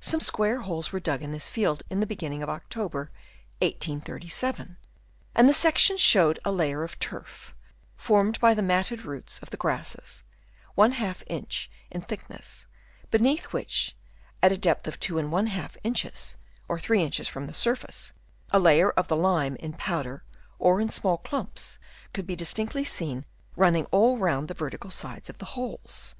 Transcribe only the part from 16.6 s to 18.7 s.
(or 3 inches from the surface), a